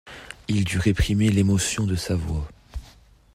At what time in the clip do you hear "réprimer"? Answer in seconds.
0.79-1.29